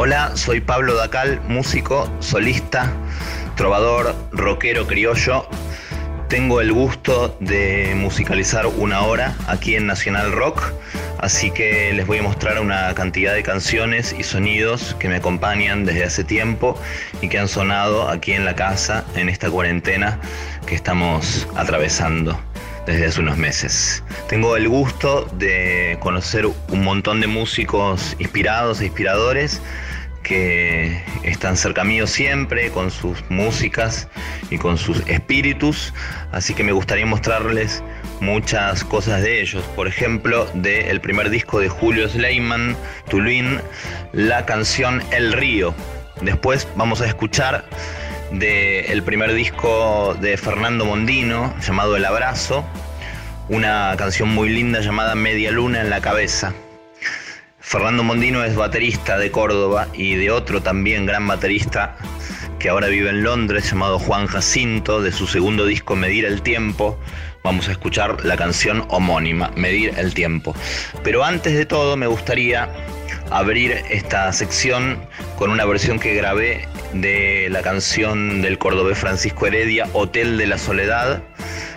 [0.00, 2.92] Hola, soy Pablo Dacal, músico, solista,
[3.56, 5.44] trovador, rockero criollo.
[6.28, 10.62] Tengo el gusto de musicalizar una hora aquí en Nacional Rock,
[11.18, 15.84] así que les voy a mostrar una cantidad de canciones y sonidos que me acompañan
[15.84, 16.80] desde hace tiempo
[17.20, 20.20] y que han sonado aquí en la casa en esta cuarentena
[20.64, 22.40] que estamos atravesando
[22.86, 24.04] desde hace unos meses.
[24.28, 29.60] Tengo el gusto de conocer un montón de músicos inspirados e inspiradores
[30.28, 34.08] que están cerca mío siempre con sus músicas
[34.50, 35.94] y con sus espíritus,
[36.32, 37.82] así que me gustaría mostrarles
[38.20, 39.64] muchas cosas de ellos.
[39.74, 42.76] Por ejemplo, del primer disco de Julio Sleiman,
[43.08, 43.60] Tuluín,
[44.12, 45.74] la canción El Río.
[46.20, 47.64] Después vamos a escuchar
[48.30, 52.66] del primer disco de Fernando Mondino, llamado El Abrazo,
[53.48, 56.52] una canción muy linda llamada Media Luna en la Cabeza.
[57.68, 61.98] Fernando Mondino es baterista de Córdoba y de otro también gran baterista
[62.58, 66.98] que ahora vive en Londres llamado Juan Jacinto, de su segundo disco Medir el Tiempo.
[67.44, 70.54] Vamos a escuchar la canción homónima, Medir el Tiempo.
[71.04, 72.70] Pero antes de todo me gustaría
[73.28, 79.88] abrir esta sección con una versión que grabé de la canción del cordobés Francisco Heredia,
[79.92, 81.22] Hotel de la Soledad,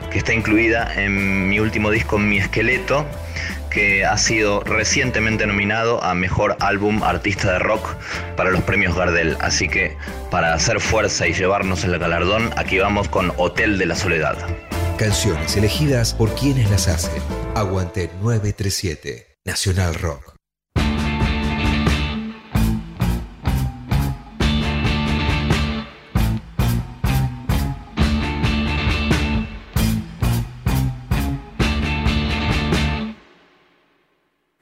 [0.10, 3.06] que está incluida en mi último disco Mi Esqueleto
[3.72, 7.96] que ha sido recientemente nominado a Mejor Álbum Artista de Rock
[8.36, 9.38] para los premios Gardel.
[9.40, 9.98] Así que
[10.30, 14.38] para hacer fuerza y llevarnos el galardón, aquí vamos con Hotel de la Soledad.
[14.98, 17.24] Canciones elegidas por quienes las hacen.
[17.56, 20.31] Aguante 937, Nacional Rock.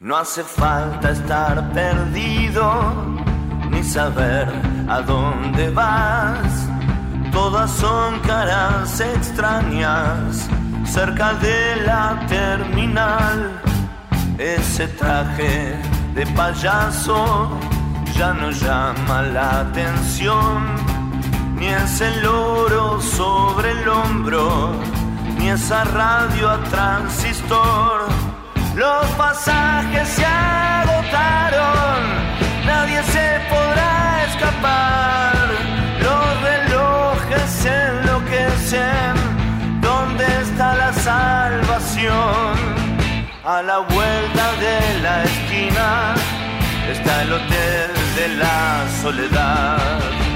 [0.09, 2.95] No hace falta estar perdido
[3.69, 4.47] ni saber
[4.87, 6.67] a dónde vas.
[7.31, 10.49] Todas son caras extrañas
[10.83, 13.61] cerca de la terminal.
[14.39, 15.79] Ese traje
[16.15, 17.51] de payaso
[18.17, 20.73] ya no llama la atención.
[21.53, 24.71] Ni ese loro sobre el hombro,
[25.37, 28.38] ni esa radio a transistor
[28.79, 31.99] los pasajes se agotaron,
[32.65, 35.35] nadie se podrá escapar.
[36.05, 39.15] Los relojes enloquecen,
[39.81, 42.53] ¿dónde está la salvación?
[43.43, 46.15] A la vuelta de la esquina
[46.89, 50.28] está el hotel de la soledad.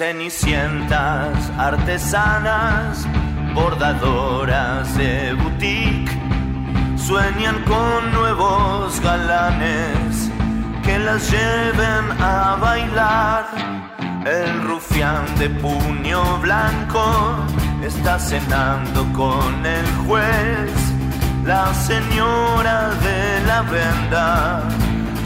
[0.00, 3.06] Cenicientas, artesanas,
[3.54, 6.10] bordadoras de boutique,
[6.96, 10.30] sueñan con nuevos galanes
[10.82, 13.44] que las lleven a bailar.
[14.24, 17.04] El rufián de puño blanco
[17.82, 20.72] está cenando con el juez.
[21.44, 24.62] La señora de la venda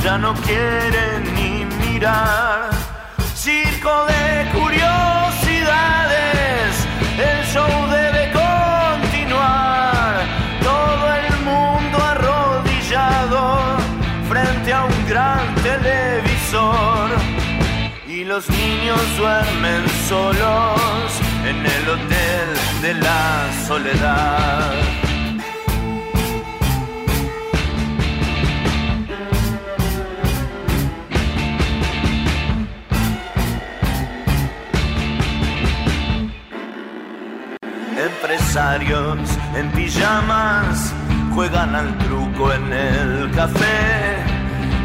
[0.02, 2.73] ya no quiere ni mirar
[3.44, 4.88] circo de curiosidades,
[7.18, 10.24] el show debe continuar,
[10.62, 13.42] todo el mundo arrodillado
[14.30, 17.10] frente a un gran televisor.
[18.08, 22.48] Y los niños duermen solos en el hotel
[22.80, 24.93] de la soledad.
[38.54, 39.18] Empresarios
[39.56, 40.92] en pijamas
[41.34, 44.22] juegan al truco en el café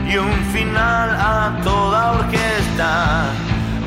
[0.08, 3.26] y un final a toda orquesta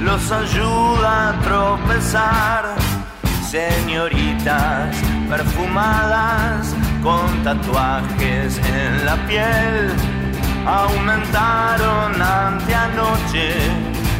[0.00, 2.64] los ayuda a tropezar.
[3.50, 4.96] Señoritas
[5.28, 9.92] perfumadas con tatuajes en la piel
[10.64, 13.52] aumentaron ante anoche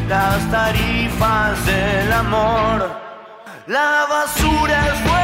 [0.09, 3.01] las tarifas del amor
[3.69, 5.22] La basura es buen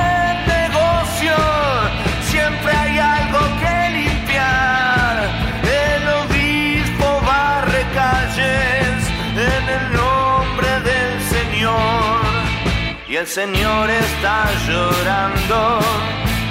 [13.20, 15.80] el Señor está llorando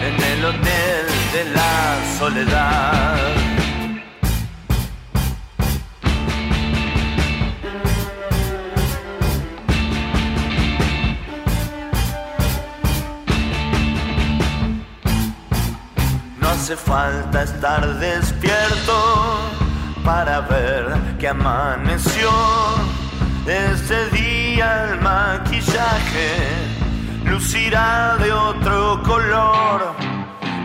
[0.03, 3.15] en el hotel de la soledad.
[16.41, 19.39] hace falta estar despierto
[20.03, 20.85] para ver
[21.17, 22.29] que amaneció.
[23.45, 26.29] Este día el maquillaje
[27.25, 29.95] lucirá de otro color.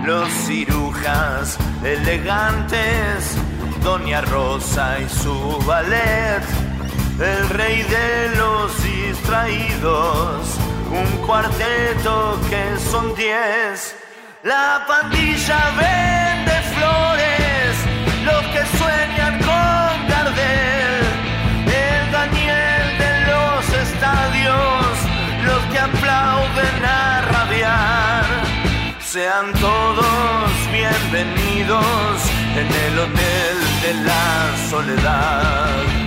[0.04, 3.36] Los cirujas elegantes,
[3.82, 6.42] Doña Rosa y su ballet,
[7.20, 10.56] el rey de los distraídos,
[10.90, 13.96] un cuarteto que son diez
[14.44, 17.76] la pandilla vende flores,
[18.24, 19.41] los que sueñan
[29.12, 32.16] Sean todos bienvenidos
[32.56, 36.02] en el hotel de la soledad.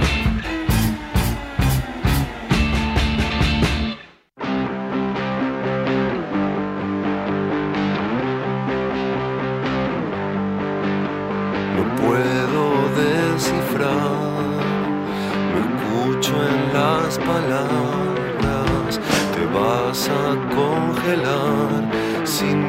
[17.19, 18.99] palabras
[19.33, 22.64] te vas a congelar sin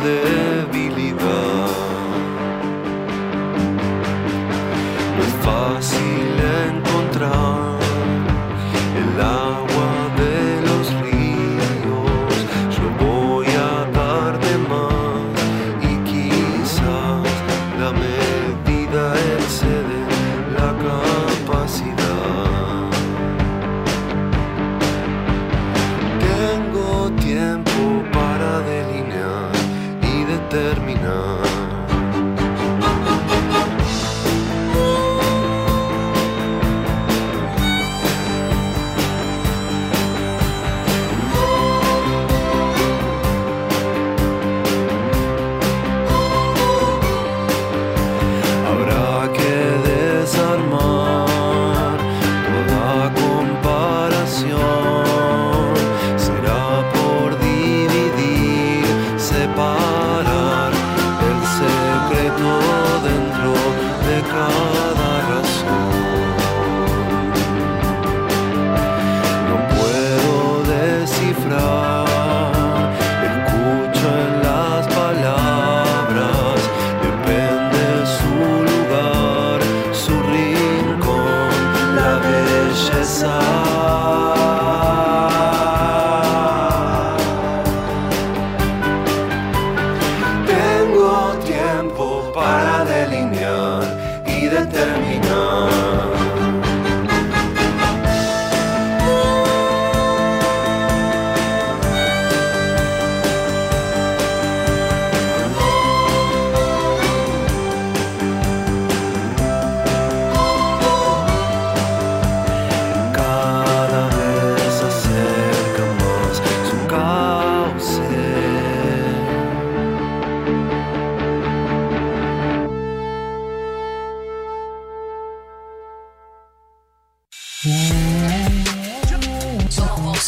[0.00, 0.39] su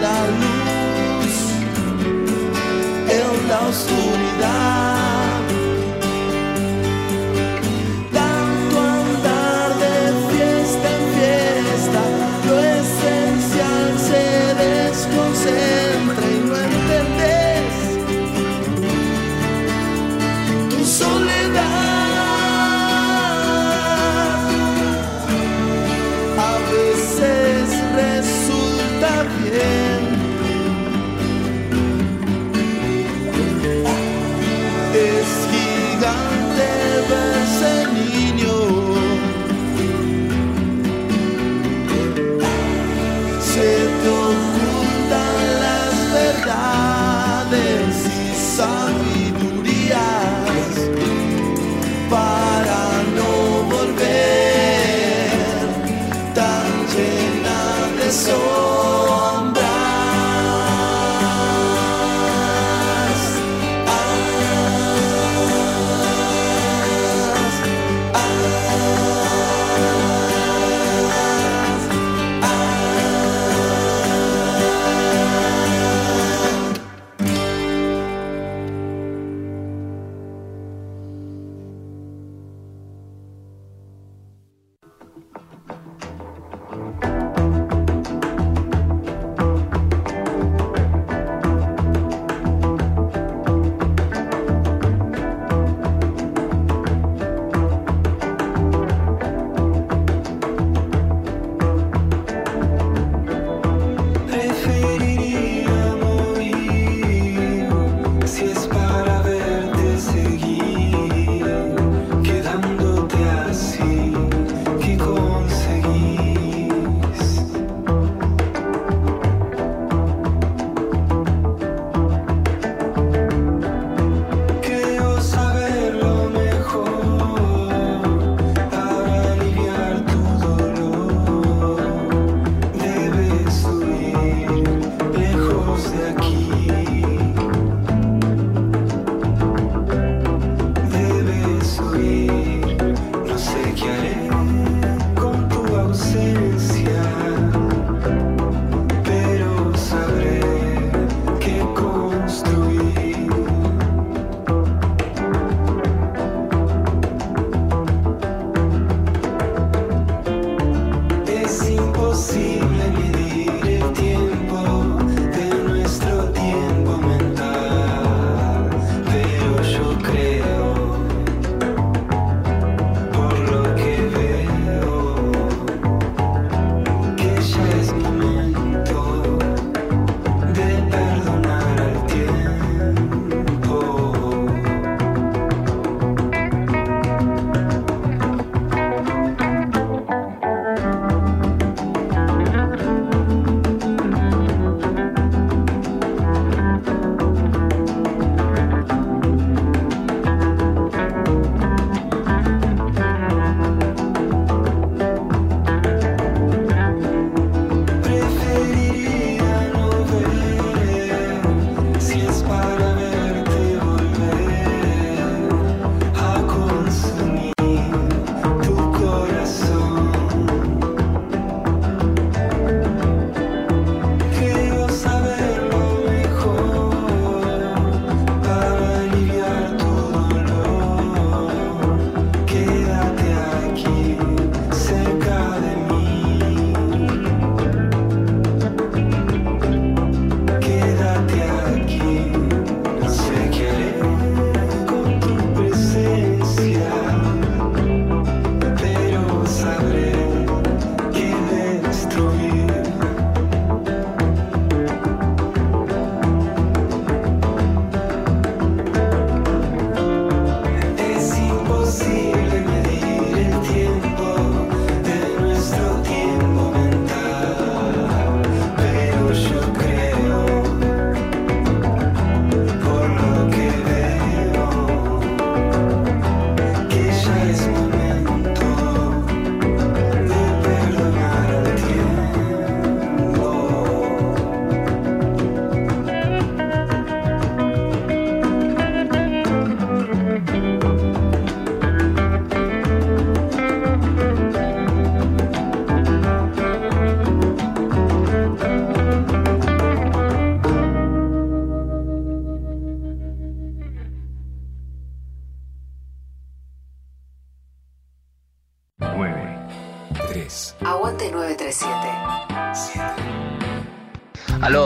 [0.00, 1.36] la luz,
[3.10, 4.23] eu não sou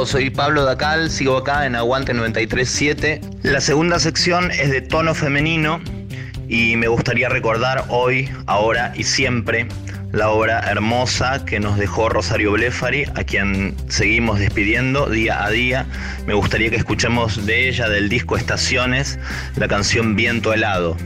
[0.08, 3.20] soy Pablo Dacal, sigo acá en Aguante 937.
[3.42, 5.82] La segunda sección es de tono femenino
[6.48, 9.68] Y me gustaría recordar hoy, ahora y siempre
[10.12, 15.84] la obra hermosa que nos dejó Rosario Blefari, a quien seguimos despidiendo día a día.
[16.26, 19.18] Me gustaría que escuchemos de ella, del disco Estaciones,
[19.56, 20.96] la canción Viento helado.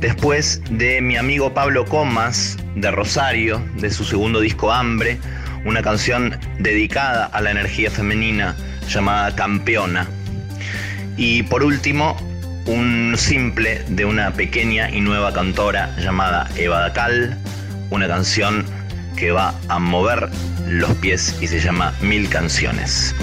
[0.00, 5.18] Después de mi amigo Pablo Comas, de Rosario, de su segundo disco Hambre,
[5.68, 8.56] una canción dedicada a la energía femenina
[8.88, 10.08] llamada Campeona.
[11.18, 12.16] Y por último,
[12.64, 17.36] un simple de una pequeña y nueva cantora llamada Eva Dacal,
[17.90, 18.64] una canción
[19.14, 20.30] que va a mover
[20.66, 23.14] los pies y se llama Mil Canciones.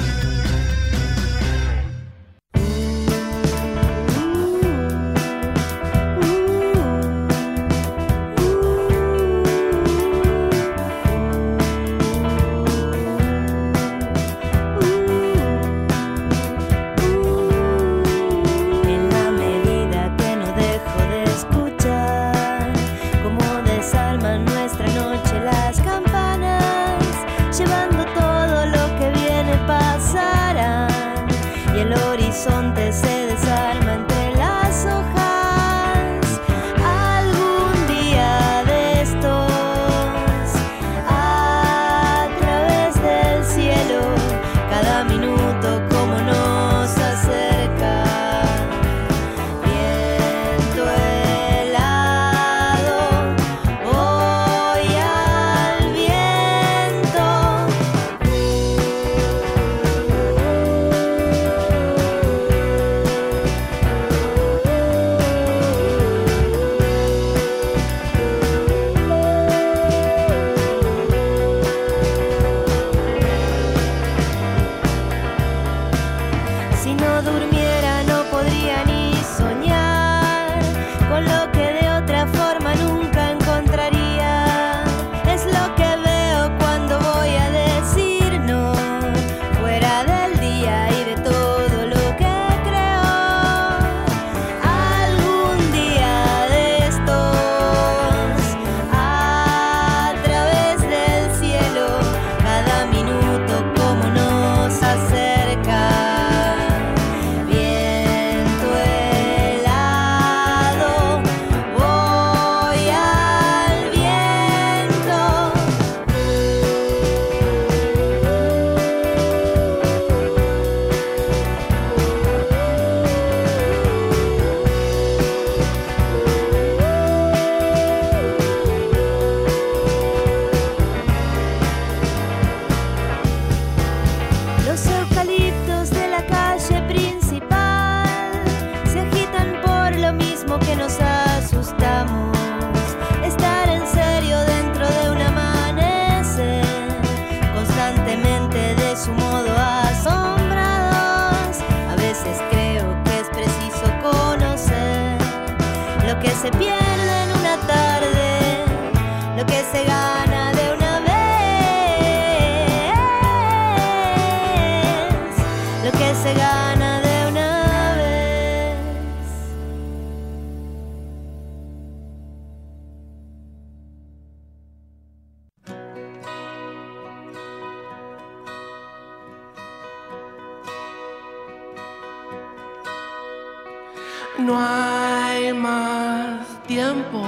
[184.37, 187.23] No hay más tiempo.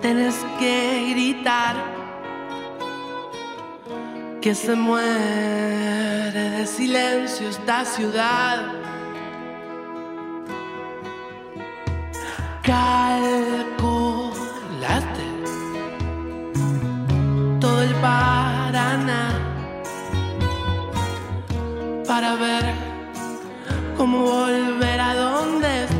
[0.00, 1.74] Tienes que gritar
[4.40, 8.72] que se muere de silencio esta ciudad.
[12.62, 13.24] Calculaste
[17.60, 19.32] todo el Paraná
[22.06, 22.73] para ver
[23.96, 25.93] como volver a donde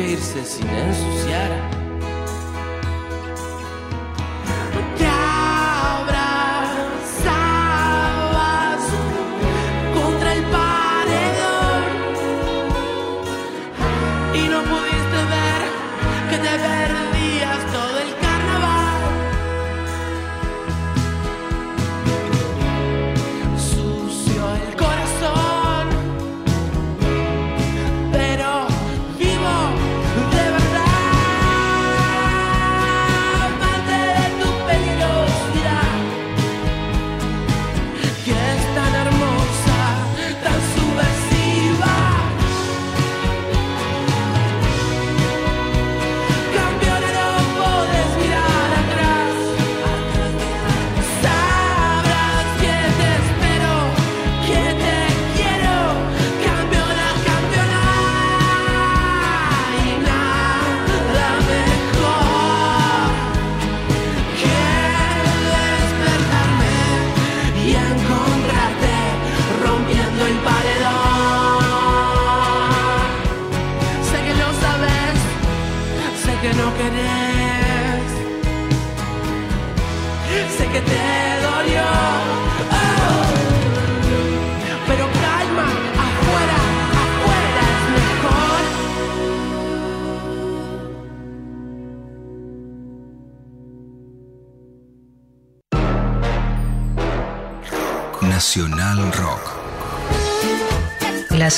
[0.00, 1.50] que irse sin ensuciar.
[1.50, 1.69] Nacional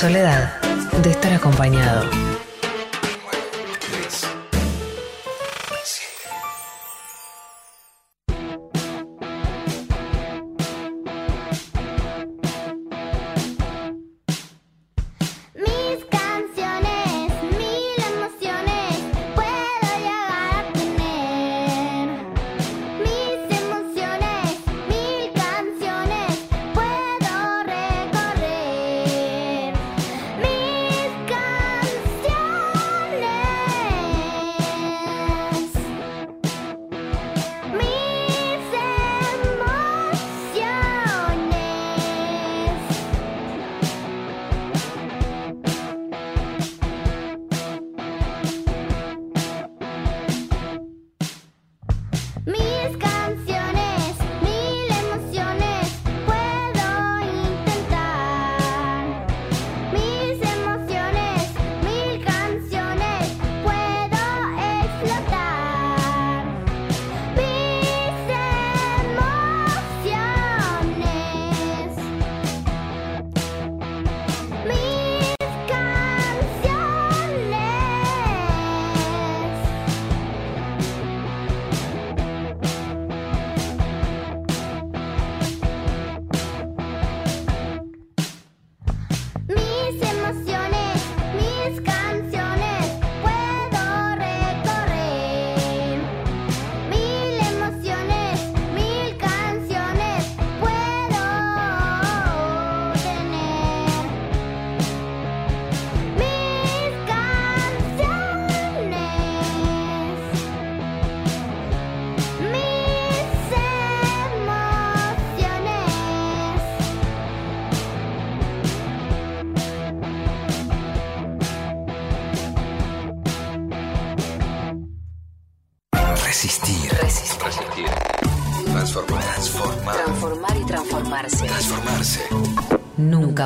[0.02, 0.60] soledad
[1.00, 2.21] de estar acompañado.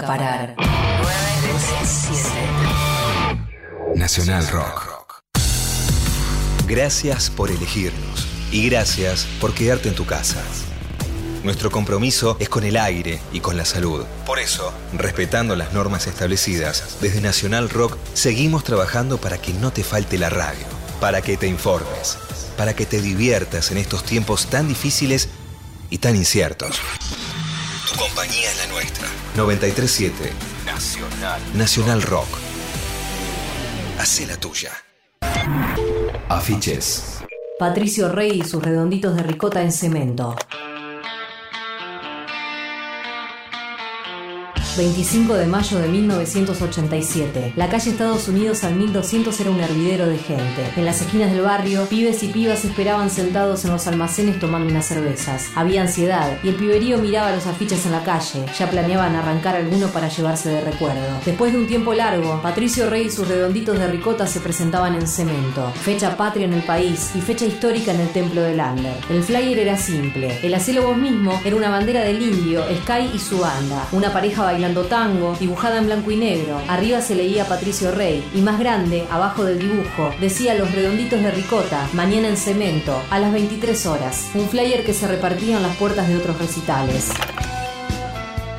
[0.07, 0.55] Parar.
[3.97, 5.23] Nacional Rock.
[6.69, 10.43] Gracias por elegirnos y gracias por quedarte en tu casa.
[11.43, 14.05] Nuestro compromiso es con el aire y con la salud.
[14.27, 19.85] Por eso, respetando las normas establecidas, desde Nacional Rock seguimos trabajando para que no te
[19.85, 20.67] falte la radio,
[21.01, 22.19] para que te informes,
[22.57, 25.29] para que te diviertas en estos tiempos tan difíciles
[25.91, 26.81] y tan inciertos.
[27.91, 29.07] Tu compañía es la nuestra.
[29.37, 30.33] 937
[30.65, 31.41] Nacional.
[31.55, 32.29] Nacional Rock.
[33.99, 34.73] Hace la tuya.
[36.29, 37.19] Afiches.
[37.59, 40.37] Patricio Rey y sus redonditos de ricota en cemento.
[44.77, 47.55] 25 de mayo de 1987.
[47.57, 50.71] La calle Estados Unidos al 1200 era un hervidero de gente.
[50.77, 54.85] En las esquinas del barrio, pibes y pibas esperaban sentados en los almacenes tomando unas
[54.85, 55.47] cervezas.
[55.55, 58.45] Había ansiedad y el piberío miraba los afiches en la calle.
[58.59, 61.21] Ya planeaban arrancar alguno para llevarse de recuerdo.
[61.25, 65.07] Después de un tiempo largo, Patricio Rey y sus redonditos de ricota se presentaban en
[65.07, 65.73] cemento.
[65.73, 68.97] Fecha patria en el país y fecha histórica en el templo de Lander.
[69.09, 70.39] El flyer era simple.
[70.43, 73.87] El hacelo vos mismo era una bandera del indio, Sky y su banda.
[73.93, 76.61] Una pareja bailando tango, dibujada en blanco y negro.
[76.69, 81.31] Arriba se leía Patricio Rey y más grande, abajo del dibujo, decía Los redonditos de
[81.31, 84.31] ricota, mañana en cemento, a las 23 horas.
[84.35, 87.13] Un flyer que se repartía en las puertas de otros recitales.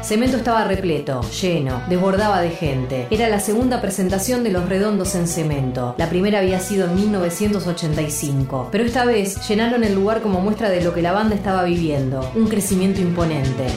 [0.07, 3.07] Cemento estaba repleto, lleno, desbordaba de gente.
[3.09, 5.95] Era la segunda presentación de Los Redondos en Cemento.
[5.97, 10.81] La primera había sido en 1985, pero esta vez llenaron el lugar como muestra de
[10.81, 13.67] lo que la banda estaba viviendo, un crecimiento imponente.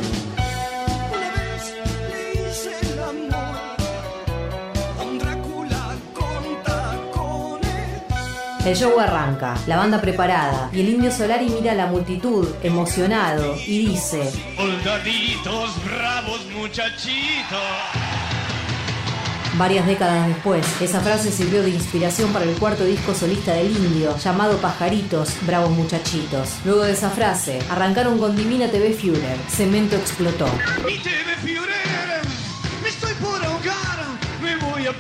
[8.65, 13.57] El show arranca, la banda preparada, y el indio Solari mira a la multitud, emocionado,
[13.67, 17.59] y dice: Soldaditos bravos, muchachitos.
[19.57, 24.17] Varias décadas después, esa frase sirvió de inspiración para el cuarto disco solista del indio,
[24.19, 26.51] llamado Pajaritos, Bravos Muchachitos.
[26.67, 30.47] Luego de esa frase, arrancaron con Divina TV Führer, Cemento explotó.
[30.85, 32.21] Mi TV Führer,
[32.83, 34.05] me estoy por ahogar,
[34.43, 34.93] me voy a.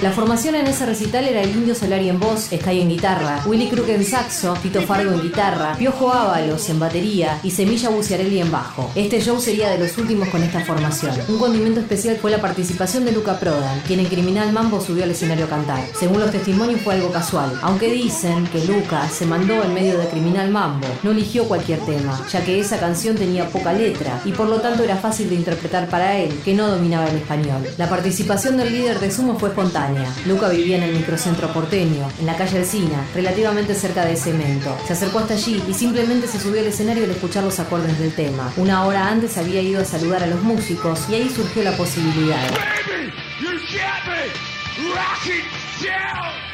[0.00, 3.68] La formación en ese recital era el Indio Solari en voz, Sky en guitarra, Willy
[3.68, 8.52] Crook en saxo, Tito Fargo en guitarra, Piojo Ábalos en batería y Semilla Buciarelli en
[8.52, 8.92] bajo.
[8.94, 11.16] Este show sería de los últimos con esta formación.
[11.26, 15.10] Un condimento especial fue la participación de Luca Prodan, quien en Criminal Mambo subió al
[15.10, 15.84] escenario a cantar.
[15.98, 20.06] Según los testimonios fue algo casual, aunque dicen que Luca se mandó en medio de
[20.06, 20.86] Criminal Mambo.
[21.02, 24.84] No eligió cualquier tema, ya que esa canción tenía poca letra y por lo tanto
[24.84, 27.66] era fácil de interpretar para él, que no dominaba el español.
[27.76, 29.87] La participación del líder de Sumo fue espontánea.
[30.26, 34.76] Luca vivía en el microcentro porteño, en la calle Alcina, relativamente cerca de Cemento.
[34.86, 38.12] Se acercó hasta allí y simplemente se subió al escenario al escuchar los acordes del
[38.14, 38.52] tema.
[38.56, 42.42] Una hora antes había ido a saludar a los músicos y ahí surgió la posibilidad.
[42.50, 43.12] Baby,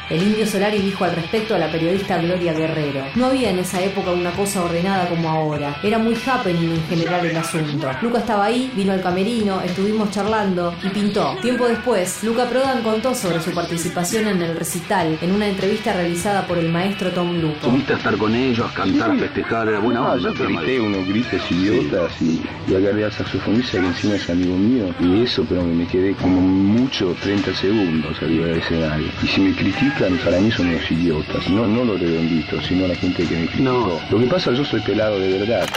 [0.09, 3.05] El indio Solari dijo al respecto a la periodista Gloria Guerrero.
[3.15, 5.77] No había en esa época una cosa ordenada como ahora.
[5.83, 7.89] Era muy happening en general el asunto.
[8.01, 11.35] Luca estaba ahí, vino al camerino, estuvimos charlando y pintó.
[11.41, 16.45] Tiempo después, Luca Prodan contó sobre su participación en el recital en una entrevista realizada
[16.45, 17.69] por el maestro Tom Lupo.
[17.69, 20.29] Subiste a estar con ellos, a cantar, a festejar, era buena No, onda.
[20.29, 24.55] yo pero grité unos gritos idiotas y, y agarré al saxofonista que encima es amigo
[24.55, 29.07] mío y eso, pero me quedé como mucho 30 segundos arriba del escenario.
[29.23, 32.95] Y si me critican, para mí son unos idiotas, no, no los redonditos, sino la
[32.95, 33.63] gente que me criticó.
[33.63, 33.99] No.
[34.09, 35.67] Lo que pasa, yo soy pelado de verdad.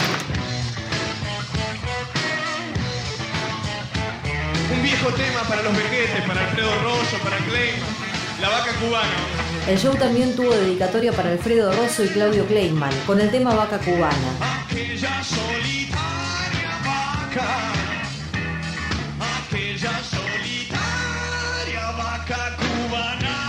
[4.75, 7.89] Un viejo tema para los vejetes, para Alfredo Rosso, para Clayman.
[8.41, 9.09] La vaca cubana.
[9.67, 13.77] El show también tuvo dedicatoria para Alfredo Rosso y Claudio Kleiman, con el tema Vaca
[13.79, 14.63] Cubana.
[14.65, 17.98] Aquella solitaria vaca.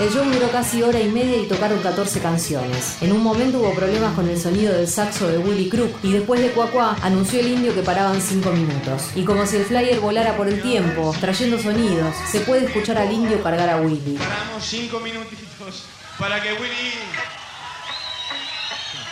[0.00, 2.96] El show duró casi hora y media y tocaron 14 canciones.
[3.02, 6.40] En un momento hubo problemas con el sonido del saxo de Willy Crook y después
[6.40, 9.10] de Cuacuá anunció el indio que paraban 5 minutos.
[9.14, 13.12] Y como si el flyer volara por el tiempo, trayendo sonidos, se puede escuchar al
[13.12, 14.16] indio cargar a Willy.
[14.16, 15.84] Paramos cinco minutitos
[16.18, 16.94] para que Willy.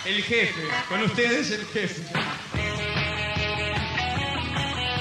[0.06, 2.02] El jefe, con ustedes el jefe.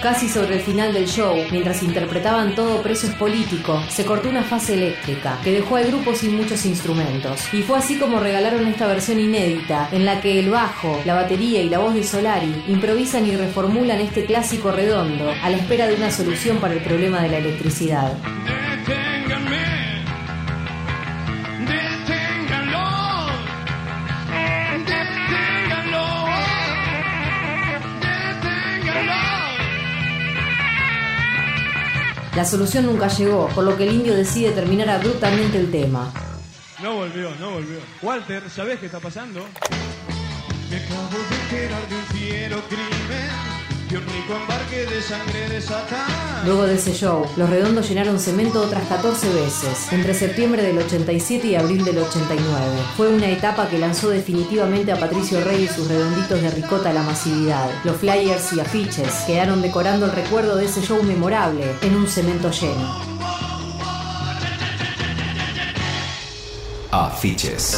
[0.07, 4.75] Casi sobre el final del show, mientras interpretaban todo presos político, se cortó una fase
[4.75, 7.53] eléctrica que dejó al grupo sin muchos instrumentos.
[7.53, 11.61] Y fue así como regalaron esta versión inédita, en la que el bajo, la batería
[11.61, 15.95] y la voz de Solari improvisan y reformulan este clásico redondo a la espera de
[15.95, 18.13] una solución para el problema de la electricidad.
[32.37, 36.13] La solución nunca llegó, por lo que el indio decide terminar abruptamente el tema.
[36.83, 37.79] No volvió, no volvió.
[38.03, 39.43] Walter, ¿sabés qué está pasando?
[40.69, 43.56] Me acabo de enterar de un fiero crimen,
[43.89, 46.43] de un rico embarque de sangre desatada.
[46.45, 51.47] Luego de ese show, los redondos llenaron cemento otras 14 veces, entre septiembre del 87
[51.47, 52.43] y abril del 89.
[52.97, 56.93] Fue una etapa que lanzó definitivamente a Patricio Rey y sus redonditos de ricota a
[56.93, 57.69] la masividad.
[57.83, 62.51] Los flyers y afiches quedaron decorando el recuerdo de ese show memorable en un cemento
[62.51, 63.17] lleno.
[66.91, 67.77] Afiches.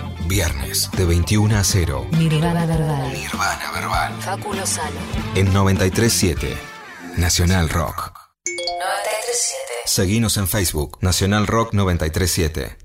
[0.31, 3.11] Viernes de 21 a 0 Nirvana Verbal.
[3.11, 4.13] Nirvana Verbal.
[4.21, 4.95] Facu Lozano.
[5.35, 6.57] en 937
[7.17, 8.13] Nacional Rock.
[8.45, 9.57] 937.
[9.83, 12.77] Seguinos en Facebook Nacional Rock 937.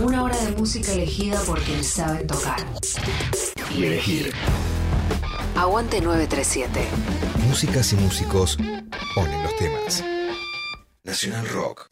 [0.00, 2.66] Una hora de música elegida por quienes saben tocar.
[3.76, 4.34] Y elegir.
[5.54, 6.84] Aguante 937.
[7.46, 8.58] Músicas y músicos
[9.14, 10.02] ponen los temas.
[11.04, 11.86] Nacional Rock.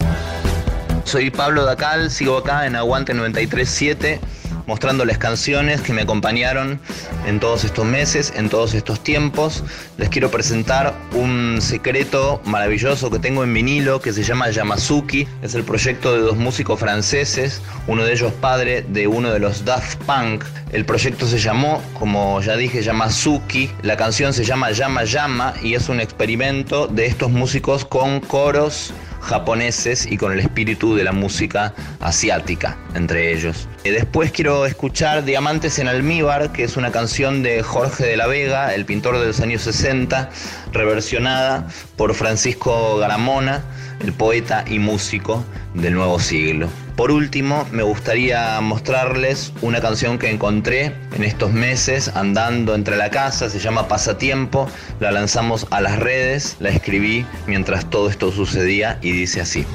[1.06, 4.18] Soy Pablo Dacal, sigo acá en Aguante 937
[4.66, 6.80] mostrándoles canciones que me acompañaron
[7.26, 9.62] en todos estos meses, en todos estos tiempos.
[9.98, 15.28] Les quiero presentar un secreto maravilloso que tengo en vinilo que se llama Yamazuki.
[15.42, 19.64] Es el proyecto de dos músicos franceses, uno de ellos padre de uno de los
[19.64, 20.44] Daft Punk.
[20.72, 23.70] El proyecto se llamó, como ya dije, Yamazuki.
[23.82, 28.92] La canción se llama Llama Llama y es un experimento de estos músicos con coros
[29.26, 33.68] japoneses y con el espíritu de la música asiática entre ellos.
[33.84, 38.26] Eh, Después quiero escuchar Diamantes en Almíbar, que es una canción de Jorge de la
[38.26, 40.30] Vega, el pintor de los años 60,
[40.72, 43.62] reversionada por Francisco Garamona,
[44.00, 46.68] el poeta y músico del nuevo siglo.
[46.96, 53.10] Por último, me gustaría mostrarles una canción que encontré en estos meses andando entre la
[53.10, 54.66] casa, se llama Pasatiempo,
[54.98, 59.66] la lanzamos a las redes, la escribí mientras todo esto sucedía y dice así.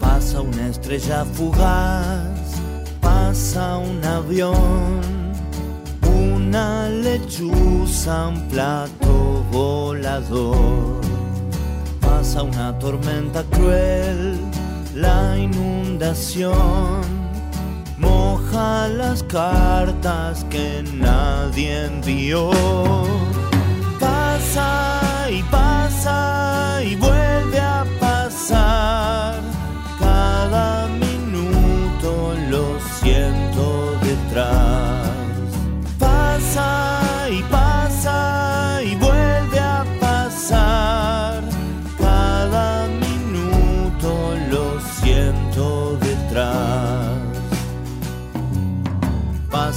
[0.00, 2.40] Pasa una estrella fugaz,
[3.02, 5.21] pasa un avión,
[6.52, 11.00] una lechuza, un plato volador.
[11.98, 14.38] Pasa una tormenta cruel,
[14.94, 17.00] la inundación
[17.96, 22.50] moja las cartas que nadie envió.
[23.98, 27.21] Pasa y pasa y vuelve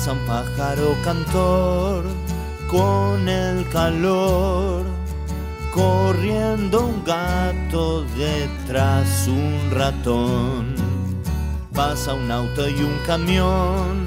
[0.06, 2.04] Pasa un pájaro cantor
[2.68, 4.84] con el calor,
[5.74, 10.76] corriendo un gato detrás un ratón.
[11.74, 14.06] Pasa un auto y un camión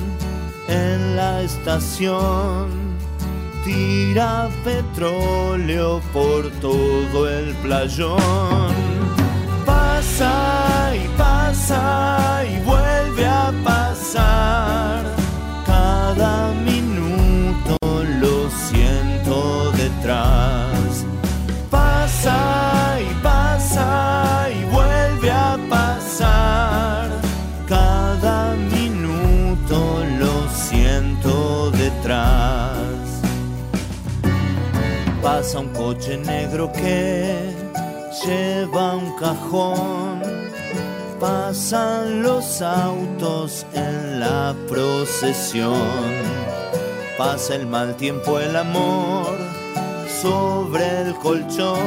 [0.69, 2.69] en la estación,
[3.65, 8.73] tira petróleo por todo el playón.
[9.67, 14.88] Pasa y pasa y vuelve a pasar.
[35.99, 37.55] Coche negro que
[38.25, 40.23] lleva un cajón.
[41.21, 46.13] Pasan los autos en la procesión.
[47.17, 49.37] Pasa el mal tiempo, el amor
[50.23, 51.79] sobre el colchón.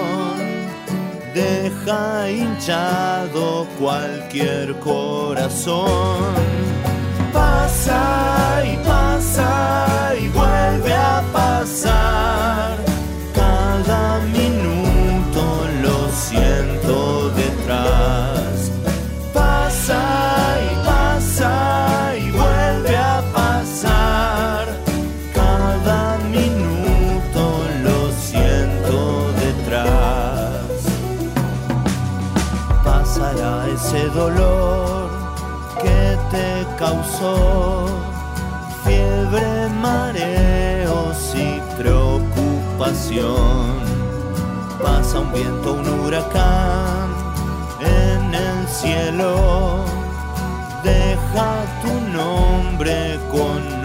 [1.33, 6.35] Deja hinchado cualquier corazón.
[7.31, 12.60] Pasa y pasa y vuelve a pasar.
[34.13, 35.09] Dolor
[35.81, 37.87] que te causó
[38.83, 43.31] fiebre, mareos y preocupación.
[44.81, 47.09] Pasa un viento, un huracán
[47.79, 49.85] en el cielo.
[50.83, 53.81] Deja tu nombre con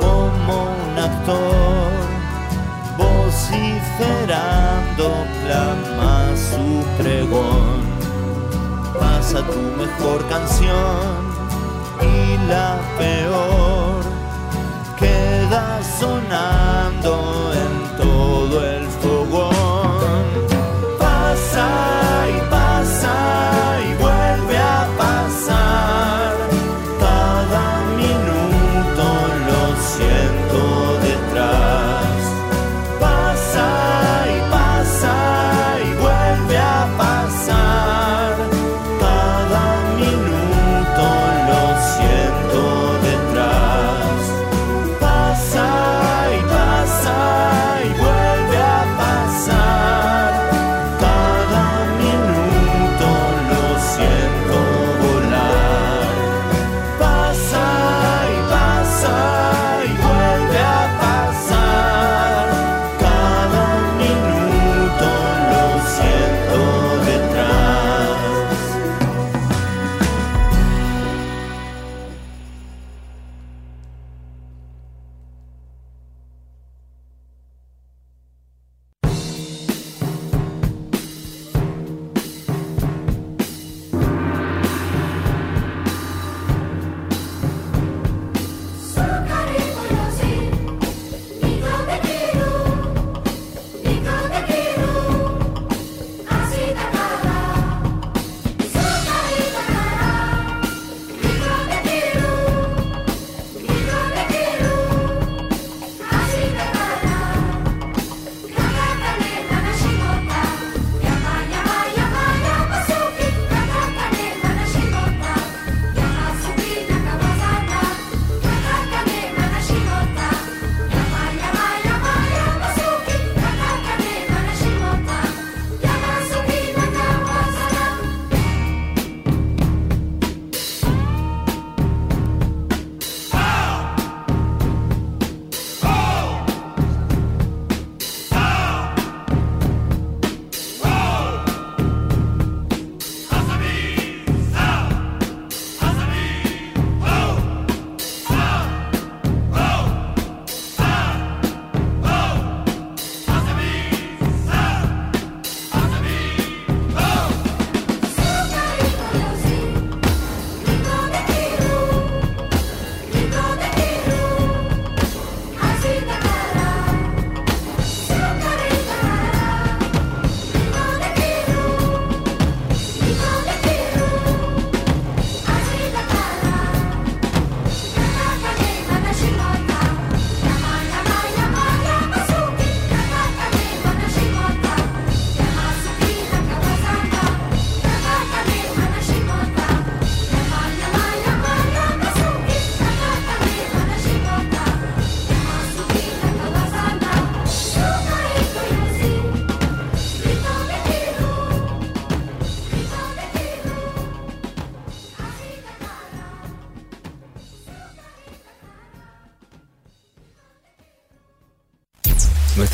[0.00, 1.92] como un actor,
[2.96, 5.04] vociferando
[5.42, 6.14] clama
[6.48, 7.76] su pregón.
[8.98, 11.14] Pasa tu mejor canción
[12.00, 14.00] y la peor
[14.98, 15.66] queda
[16.00, 17.12] sonando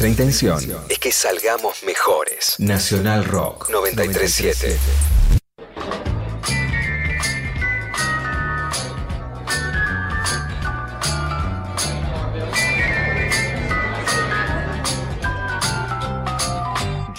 [0.03, 2.57] Nuestra intención es que salgamos mejores.
[2.59, 4.76] Nacional Rock 937.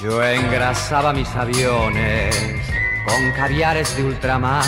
[0.01, 2.35] Yo engrasaba mis aviones
[3.05, 4.65] con caviares de ultramar.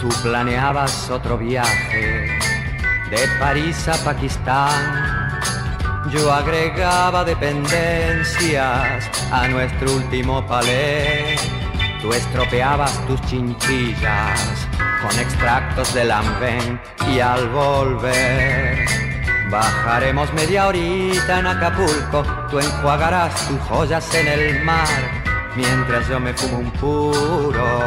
[0.00, 2.38] Tú planeabas otro viaje
[3.10, 5.29] de París a Pakistán.
[6.08, 11.36] Yo agregaba dependencias a nuestro último palé.
[12.00, 14.66] Tú estropeabas tus chinchillas
[15.02, 16.80] con extractos de lambén
[17.12, 18.86] y al volver
[19.50, 22.24] bajaremos media horita en Acapulco.
[22.50, 24.88] Tú enjuagarás tus joyas en el mar
[25.54, 27.84] mientras yo me fumo un puro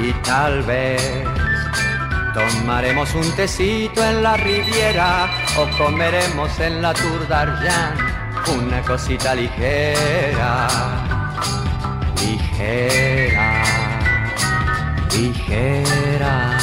[0.00, 1.26] y tal vez
[2.36, 5.26] Tomaremos un tecito en la Riviera
[5.58, 7.98] o comeremos en la Tour d'Argent
[8.58, 10.68] una cosita ligera,
[12.20, 13.62] ligera,
[15.12, 16.58] ligera.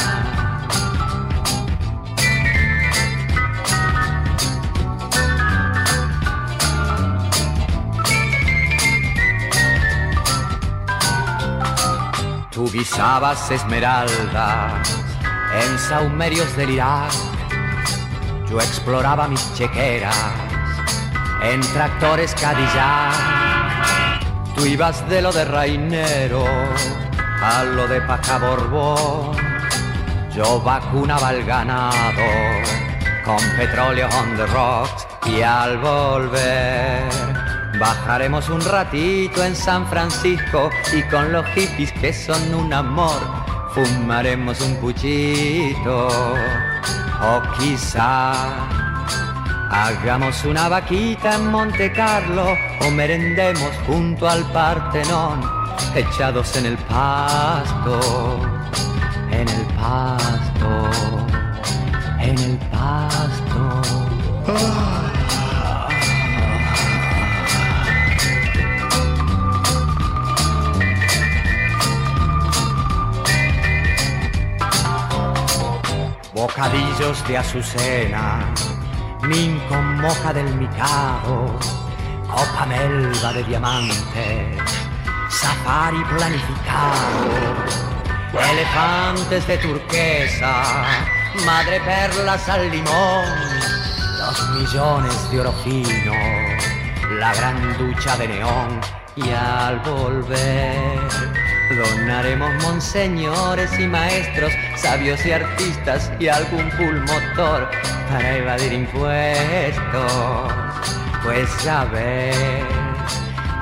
[12.50, 14.88] Tú guisabas esmeraldas
[15.60, 17.33] En saumerios del Irak
[18.54, 20.14] yo exploraba mis chequeras.
[21.42, 23.14] En tractores Cadillac
[24.54, 26.44] tú ibas de lo de Rainero
[27.42, 29.36] a lo de Pacaborbón.
[30.32, 32.22] Yo vacunaba al ganado
[33.24, 37.10] con petróleo on the rocks y al volver
[37.80, 43.20] bajaremos un ratito en San Francisco y con los hippies que son un amor
[43.74, 46.08] fumaremos un puchito
[47.22, 48.32] o quizá
[49.70, 55.40] hagamos una vaquita en Monte Carlo o merendemos junto al Partenón
[55.94, 58.40] echados en el pasto,
[59.30, 60.90] en el pasto,
[62.20, 65.03] en el pasto.
[76.46, 78.52] Bocadillos de azucena,
[79.22, 81.58] min con moja del micado,
[82.28, 84.60] copa melva de diamantes,
[85.30, 87.32] safari planificado,
[88.50, 90.84] elefantes de turquesa,
[91.46, 93.24] madre perlas al limón,
[94.18, 96.12] los millones de oro fino,
[97.20, 98.80] la gran ducha de neón
[99.16, 107.70] y al volver donaremos monseñores y maestros, sabios y artistas y algún pulmotor
[108.10, 110.52] para evadir impuestos.
[111.22, 112.36] Pues ya ves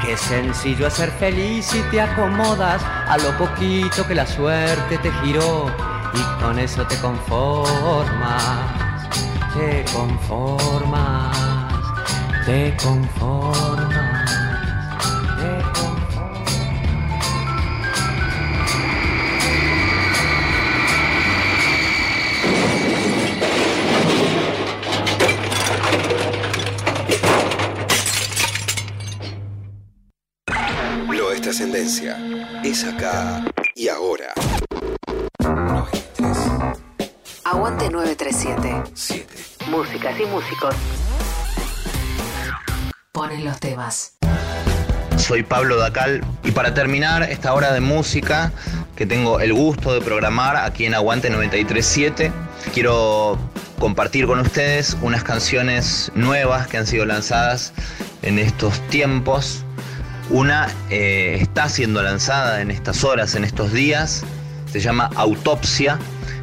[0.04, 5.12] qué sencillo es ser feliz si te acomodas a lo poquito que la suerte te
[5.22, 5.70] giró
[6.14, 8.44] y con eso te conformas,
[9.54, 11.36] te conformas,
[12.44, 13.81] te conformas.
[31.74, 33.42] Es acá
[33.74, 34.34] y ahora.
[37.44, 38.82] Aguante 937.
[38.92, 39.26] 7.
[39.70, 40.74] Músicas y músicos.
[43.10, 44.18] Ponen los temas.
[45.16, 48.52] Soy Pablo Dacal y para terminar esta hora de música
[48.94, 52.30] que tengo el gusto de programar aquí en Aguante 937,
[52.74, 53.38] quiero
[53.78, 57.72] compartir con ustedes unas canciones nuevas que han sido lanzadas
[58.20, 59.64] en estos tiempos.
[60.32, 64.24] Una eh, está siendo lanzada en estas horas, en estos días,
[64.72, 65.98] se llama Autopsia.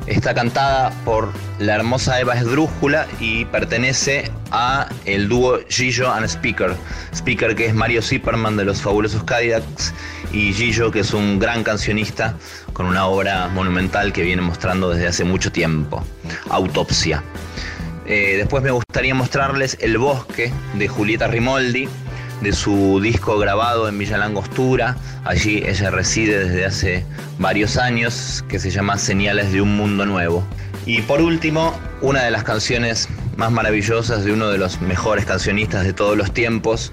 [0.05, 6.75] Está cantada por la hermosa Eva Esdrújula y pertenece a el dúo Gillo and Speaker.
[7.15, 9.91] Speaker que es Mario Zipperman de los fabulosos Cadillacs
[10.31, 12.35] y Gillo que es un gran cancionista
[12.73, 16.05] con una obra monumental que viene mostrando desde hace mucho tiempo.
[16.51, 17.23] Autopsia.
[18.05, 21.89] Eh, después me gustaría mostrarles El Bosque de Julieta Rimoldi,
[22.41, 24.95] de su disco grabado en Villa Langostura.
[25.25, 27.05] Allí ella reside desde hace
[27.37, 30.45] varios años, que se llama Señales de un Mundo Nuevo.
[30.85, 35.83] Y por último, una de las canciones más maravillosas de uno de los mejores cancionistas
[35.83, 36.91] de todos los tiempos,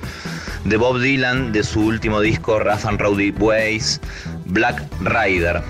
[0.64, 4.00] de Bob Dylan, de su último disco Rough and Rowdy Ways,
[4.46, 5.62] Black Rider.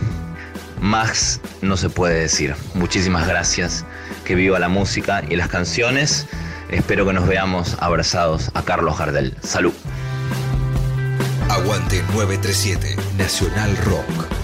[0.81, 2.55] Más no se puede decir.
[2.75, 3.85] Muchísimas gracias.
[4.25, 6.27] Que viva la música y las canciones.
[6.71, 9.35] Espero que nos veamos abrazados a Carlos Gardel.
[9.43, 9.73] Salud.
[11.49, 12.97] Aguante 937.
[13.17, 14.36] Nacional Rock.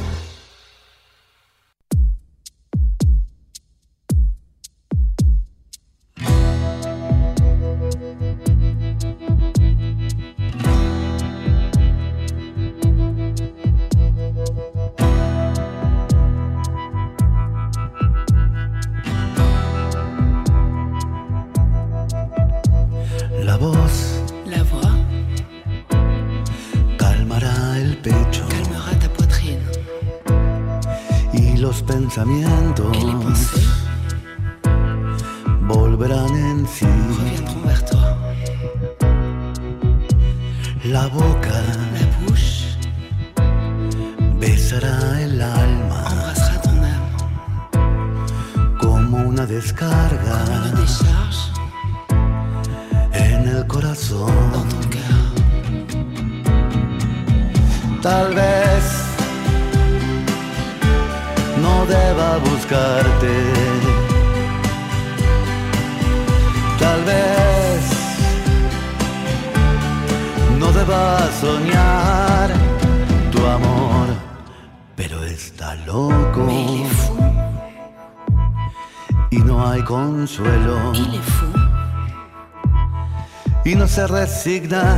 [83.95, 84.97] Se resigna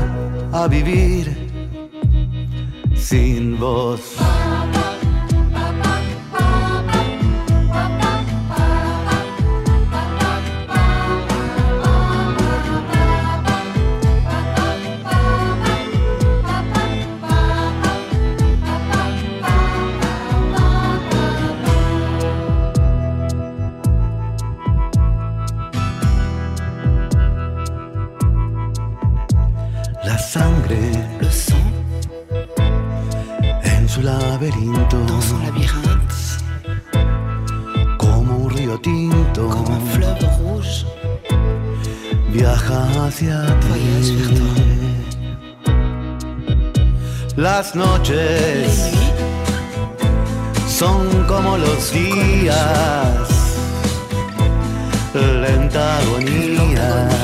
[0.53, 1.27] a vivir
[2.95, 4.24] sin vos.
[30.35, 30.91] Sangre
[33.63, 34.99] en su laberinto.
[37.97, 39.49] Como un río tinto.
[42.33, 44.19] Viaja hacia ti.
[47.37, 48.91] Las noches
[50.67, 53.29] son como los días.
[55.15, 57.24] lenta agonía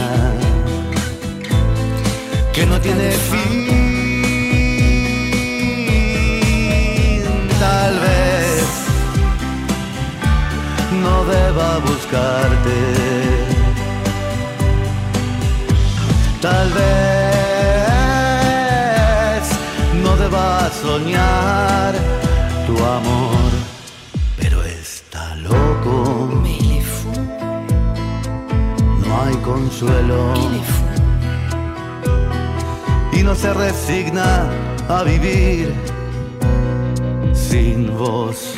[2.61, 3.69] que no tiene fin.
[7.59, 8.67] Tal vez
[11.03, 12.79] no deba buscarte.
[16.43, 16.91] Tal vez
[20.05, 21.95] no deba soñar
[22.67, 23.51] tu amor,
[24.39, 25.97] pero está loco.
[29.07, 30.19] No hay consuelo
[33.21, 34.49] y no se resigna
[34.89, 35.75] a vivir
[37.35, 38.55] sin vos.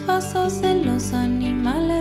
[0.00, 1.93] Pasos de los animales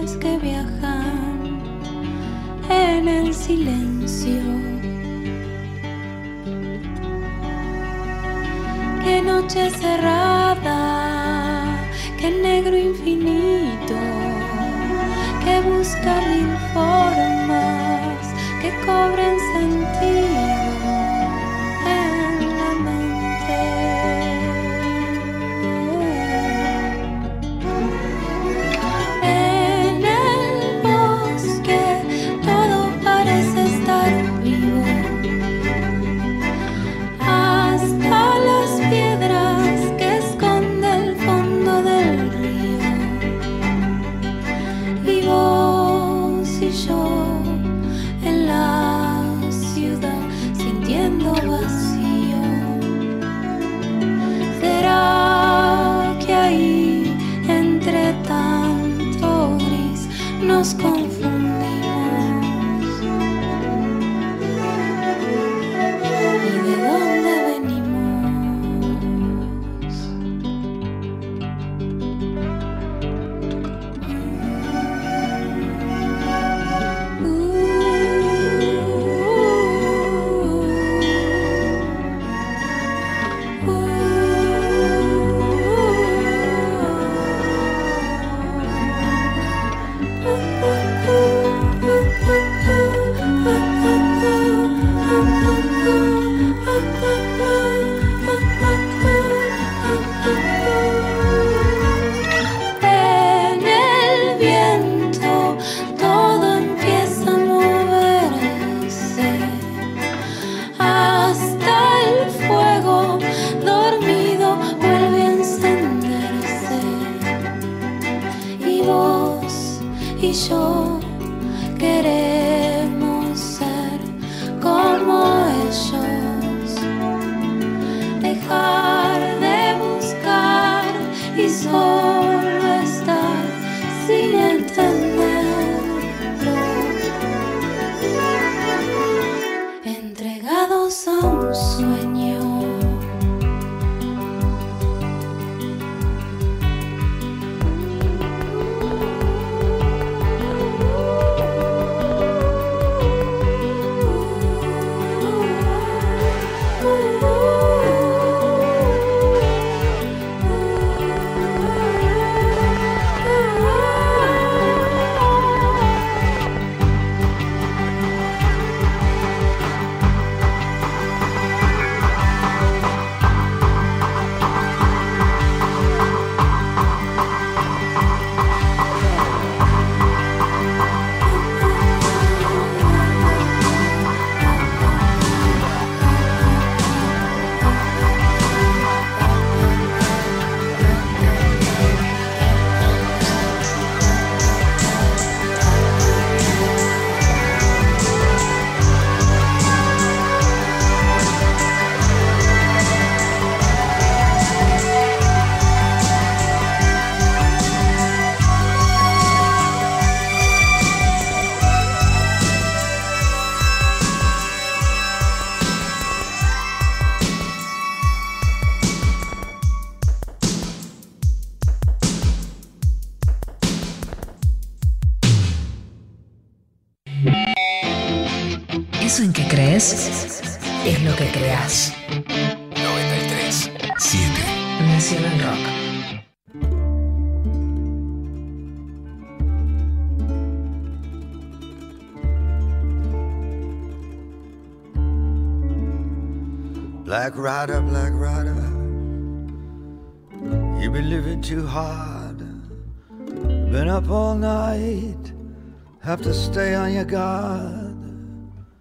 [256.23, 257.95] to stay on your guard.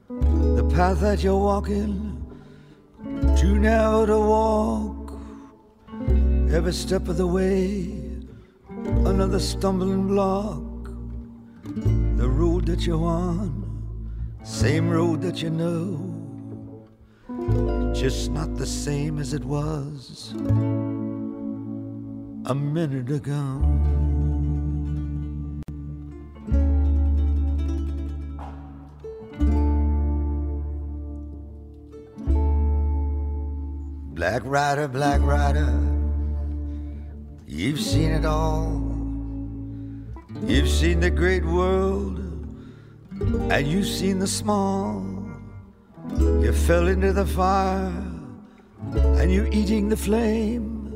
[0.09, 2.24] The path that you're walking,
[3.36, 5.12] too narrow to walk.
[6.53, 7.90] Every step of the way,
[9.05, 10.62] another stumbling block.
[12.16, 13.51] The road that you're on,
[14.45, 16.12] same road that you know
[17.93, 20.32] just not the same as it was
[22.47, 24.01] a minute ago.
[34.22, 35.68] Black Rider, Black Rider,
[37.44, 38.80] you've seen it all.
[40.46, 42.20] You've seen the great world,
[43.50, 45.04] and you've seen the small.
[46.16, 47.92] You fell into the fire
[49.18, 50.94] and you're eating the flame.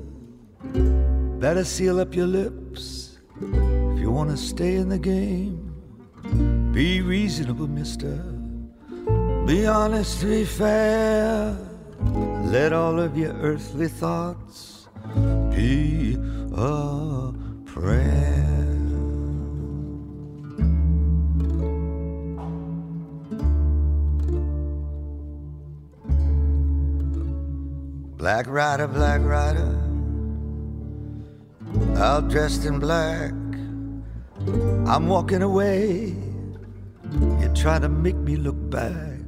[1.41, 5.75] Better seal up your lips if you want to stay in the game.
[6.73, 8.23] Be reasonable, mister.
[9.47, 11.59] Be honest, be fair.
[12.51, 14.89] Let all of your earthly thoughts
[15.51, 16.17] be
[16.55, 17.33] a
[17.65, 18.57] prayer.
[28.17, 29.79] Black rider, black rider,
[31.97, 33.33] all dressed in black.
[34.87, 36.15] I'm walking away.
[37.13, 39.23] You try to make me look back.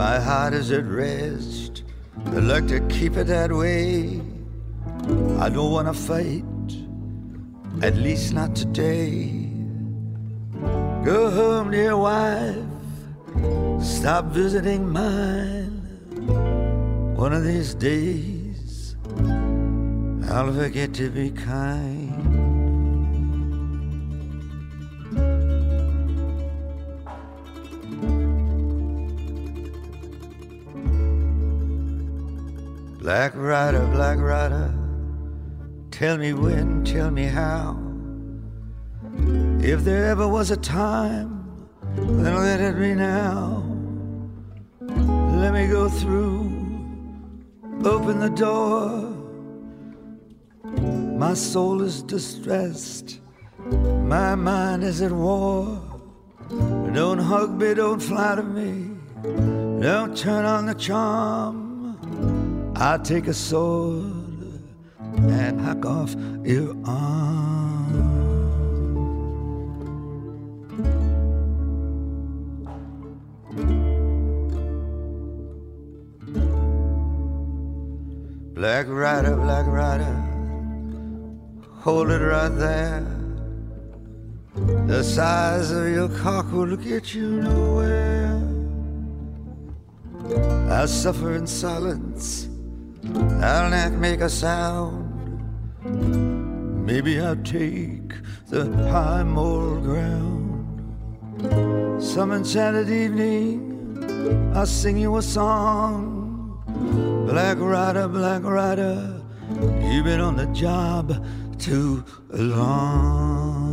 [0.00, 1.82] My heart is at rest.
[2.28, 4.22] I'd like to keep it that way.
[5.38, 6.42] I don't want to fight,
[7.82, 9.52] at least not today.
[11.04, 12.56] Go home, dear wife.
[13.82, 15.76] Stop visiting mine.
[17.14, 18.96] One of these days,
[20.30, 22.09] I'll forget to be kind.
[33.10, 34.72] Black rider, black rider,
[35.90, 37.76] tell me when, tell me how.
[39.60, 41.44] If there ever was a time,
[41.96, 43.64] then let it be now.
[45.42, 46.52] Let me go through,
[47.84, 49.12] open the door.
[51.18, 53.18] My soul is distressed,
[54.04, 55.82] my mind is at war.
[56.94, 58.94] Don't hug me, don't flatter me,
[59.82, 61.69] don't turn on the charm.
[62.82, 64.62] I take a sword
[65.18, 66.14] and hack off
[66.44, 68.00] your arm.
[78.54, 80.16] Black rider, black rider,
[81.80, 83.06] hold it right there.
[84.86, 88.40] The size of your cock will get you nowhere.
[90.70, 92.49] I suffer in silence
[93.42, 95.06] I'll not make a sound.
[96.84, 98.12] Maybe I'll take
[98.48, 100.50] the high moral ground.
[102.02, 106.16] Some enchanted evening, I'll sing you a song.
[107.26, 109.22] Black rider, black rider,
[109.80, 111.24] you've been on the job
[111.58, 113.69] too long.